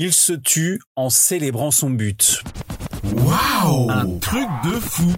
[0.00, 2.44] Il se tue en célébrant son but.
[3.02, 5.12] Waouh Un truc de fou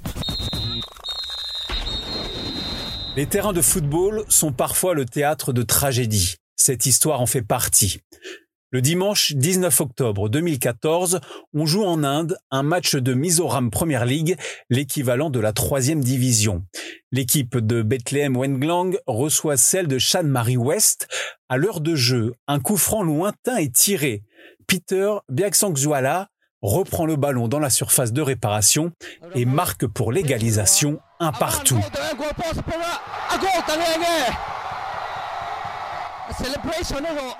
[3.14, 6.36] Les terrains de football sont parfois le théâtre de tragédies.
[6.56, 8.00] Cette histoire en fait partie.
[8.70, 11.20] Le dimanche 19 octobre 2014,
[11.52, 14.38] on joue en Inde un match de Mizoram Premier League,
[14.70, 16.64] l'équivalent de la troisième division.
[17.12, 21.08] L'équipe de Bethlehem Wenglang reçoit celle de Shan Marie West.
[21.48, 24.22] À l'heure de jeu, un coup franc lointain est tiré.
[24.68, 26.28] Peter Biaksangzuala
[26.62, 28.92] reprend le ballon dans la surface de réparation
[29.34, 31.80] et marque pour l'égalisation un partout.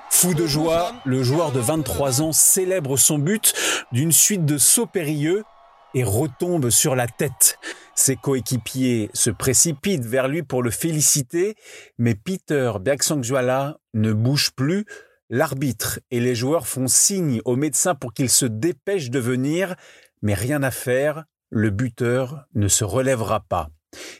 [0.09, 3.53] Fou de joie, le joueur de 23 ans célèbre son but
[3.93, 5.45] d'une suite de sauts périlleux
[5.93, 7.57] et retombe sur la tête.
[8.03, 11.53] Ses coéquipiers se précipitent vers lui pour le féliciter,
[11.99, 14.85] mais Peter Bergsangjuala ne bouge plus.
[15.29, 19.75] L'arbitre et les joueurs font signe au médecin pour qu'il se dépêche de venir,
[20.23, 23.69] mais rien à faire, le buteur ne se relèvera pas.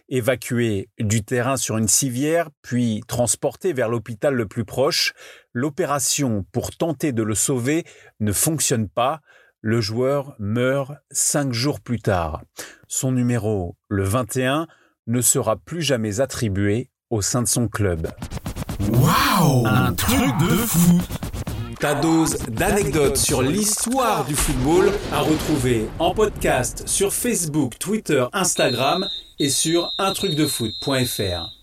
[0.10, 5.14] Évacué du terrain sur une civière, puis transporté vers l'hôpital le plus proche,
[5.54, 7.86] l'opération pour tenter de le sauver
[8.20, 9.22] ne fonctionne pas.
[9.64, 12.42] Le joueur meurt cinq jours plus tard.
[12.88, 14.66] Son numéro, le 21,
[15.06, 18.08] ne sera plus jamais attribué au sein de son club.
[18.92, 21.00] Waouh Un truc de fou
[21.80, 29.08] ta dose d'anecdotes sur l'histoire du football à retrouver en podcast sur Facebook, Twitter, Instagram
[29.40, 31.61] et sur untrucdefoot.fr.